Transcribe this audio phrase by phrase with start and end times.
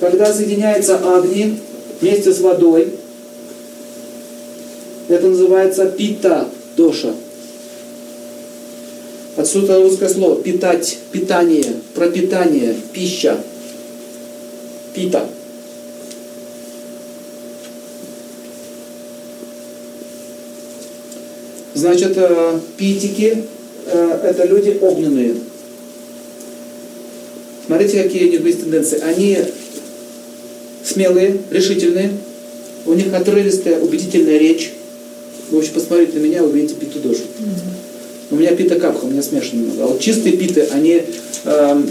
[0.00, 1.58] когда соединяется агни
[2.00, 2.92] вместе с водой,
[5.08, 7.14] это называется пита доша.
[9.36, 13.38] Отсюда русское слово питать, питание, пропитание, пища.
[14.94, 15.28] Пита.
[21.74, 23.44] Значит, э, питики
[23.86, 25.34] э, это люди огненные.
[27.66, 29.00] Смотрите, какие у них есть тенденции.
[29.00, 29.38] Они
[30.96, 32.10] смелые, решительные,
[32.86, 34.72] у них отрывистая, убедительная речь.
[35.50, 37.20] Вы вообще посмотрите на меня, вы видите питу душу.
[38.30, 39.84] У меня пита капха, у меня смешано немного.
[39.84, 41.02] А вот чистые питы, они,
[41.44, 41.90] эм,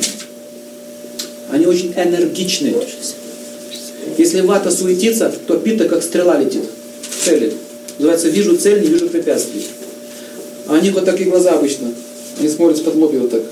[1.52, 2.74] они очень энергичные.
[4.18, 6.64] Если вата суетится, то пита как стрела летит,
[7.24, 7.54] целит.
[8.00, 9.66] Называется «вижу цель, не вижу препятствий».
[10.68, 11.94] А у них вот такие глаза обычно.
[12.40, 13.44] Они смотрят под лоби вот так.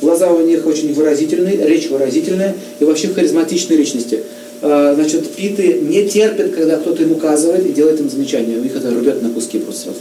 [0.00, 4.22] Глаза у них очень выразительные, речь выразительная и вообще харизматичные личности.
[4.60, 8.56] А, значит, питы не терпят, когда кто-то им указывает и делает им замечания.
[8.56, 10.00] У них это рубят на куски просто сразу.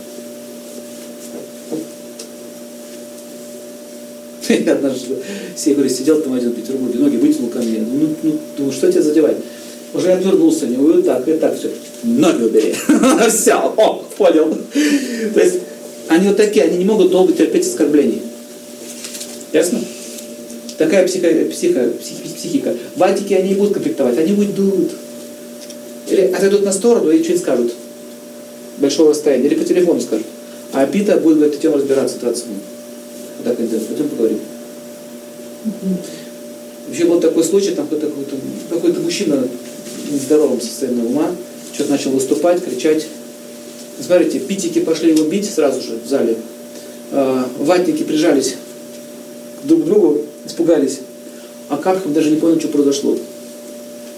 [4.65, 5.15] Я однажды
[5.55, 7.79] все говорю, сидел там один в Петербурге, ноги вытянул ко мне.
[7.79, 9.37] Ну, ну, думаю, что тебя задевает?
[9.93, 11.69] Уже отвернулся, не вот так, и так все.
[12.03, 12.75] Ноги убери.
[13.29, 14.55] Все, о, понял.
[15.33, 15.55] То есть
[16.07, 18.21] они вот такие, они не могут долго терпеть оскорблений.
[19.53, 19.79] Ясно?
[20.77, 22.75] Такая психо, психо, психи, психика.
[22.95, 24.91] В Антике они не будут конфликтовать, они уйдут.
[26.07, 27.73] Или отойдут на сторону и что-нибудь скажут.
[28.77, 29.47] Большого расстояния.
[29.47, 30.27] Или по телефону скажут.
[30.73, 32.61] А Пита будет в этой теме разбираться 20 минут.
[33.37, 34.39] Вот так это, потом поговорим.
[36.87, 38.11] Вообще был такой случай, там какой-то
[38.69, 39.47] какой мужчина
[40.07, 41.31] в нездоровом состоянии ума,
[41.73, 43.07] что-то начал выступать, кричать.
[43.99, 46.37] Смотрите, питики пошли его бить сразу же в зале.
[47.11, 48.55] А, ватники прижались
[49.63, 50.99] друг к другу, испугались.
[51.69, 53.17] А Кархов даже не понял, что произошло.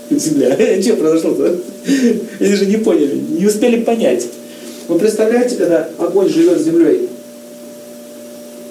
[0.09, 0.55] Земля.
[0.81, 1.59] Что произошло-то?
[2.39, 4.27] Они же не поняли, не успели понять.
[4.87, 7.09] Вы представляете, когда огонь живет с землей?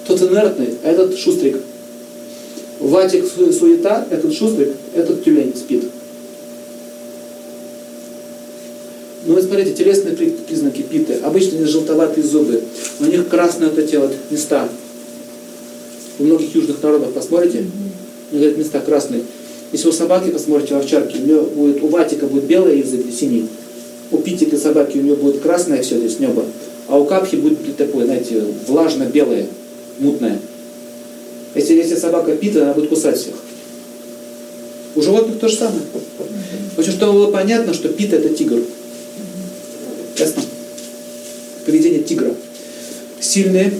[0.05, 1.57] Тот инертный, а этот шустрик.
[2.79, 5.85] Ватик суета, этот шустрик, этот тюлень спит.
[9.25, 11.19] Ну вот смотрите, телесные признаки питы.
[11.23, 12.63] Обычно желтоватые зубы.
[12.99, 14.67] У них красные вот эти вот места
[16.19, 17.65] у многих южных народов посмотрите,
[18.31, 19.23] у них места красные.
[19.71, 23.11] Если у собаки посмотрите, у овчарки, у нее будет, у ватика будет белый язык и
[23.11, 23.47] синий.
[24.11, 26.43] У питика собаки у нее будет красное все здесь небо,
[26.87, 29.45] а у капхи будет такое, знаете, влажно-белое,
[29.99, 30.39] мутное.
[31.55, 33.35] Если, если собака пита, она будет кусать всех.
[34.95, 35.81] У животных то же самое.
[36.75, 38.59] В общем, чтобы было понятно, что пита это тигр.
[40.17, 40.41] Ясно?
[41.65, 42.33] Поведение тигра.
[43.19, 43.73] Сильные,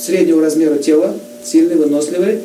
[0.00, 2.40] среднего размера тела, сильные, выносливые,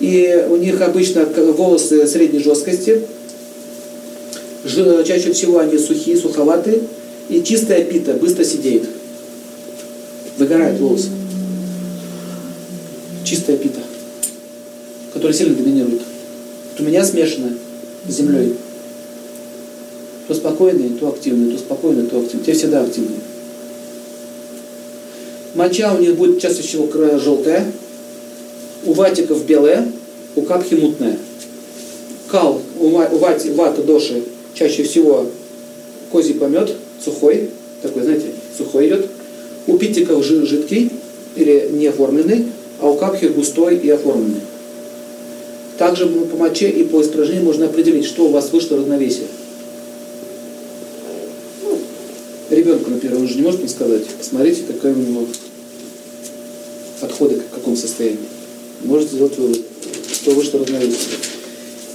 [0.00, 3.02] и у них обычно волосы средней жесткости,
[4.64, 6.82] чаще всего они сухие, суховатые,
[7.28, 8.84] и чистая пита быстро сидеет,
[10.36, 11.08] выгорает волосы.
[13.24, 13.80] Чистая пита,
[15.12, 16.00] которая сильно доминирует.
[16.72, 17.52] Вот у меня смешанная
[18.08, 18.56] с землей.
[20.26, 22.46] То спокойные, то активные, то спокойные, то активные.
[22.46, 23.18] Те всегда активные.
[25.54, 26.88] Моча у них будет чаще всего
[27.18, 27.70] желтая,
[28.84, 29.90] у ватиков белая,
[30.36, 31.16] у капхи мутная.
[32.28, 34.22] Кал у, вати, вата доши
[34.54, 35.26] чаще всего
[36.12, 36.72] козий помет,
[37.04, 37.50] сухой,
[37.82, 39.06] такой, знаете, сухой идет.
[39.66, 40.90] У питиков жидкий
[41.36, 42.46] или не оформленный,
[42.80, 44.40] а у капхи густой и оформленный.
[45.78, 49.26] Также по моче и по испражнению можно определить, что у вас вышло равновесие.
[52.50, 55.24] Ребенку, например, он же не может мне сказать, посмотрите, какая у него
[57.00, 58.18] отходы, в каком состоянии.
[58.82, 59.60] Можете сделать вывод,
[60.12, 61.16] что вышло равновесие.